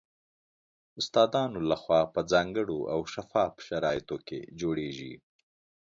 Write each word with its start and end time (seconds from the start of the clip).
استادانو 0.99 1.59
له 1.69 1.75
خوا 1.81 2.01
په 2.13 2.21
ځانګړو 2.31 2.79
او 2.93 2.99
شفاف 3.13 3.53
شرایطو 3.67 4.17
کې 4.27 4.39
جوړیږي 4.59 5.13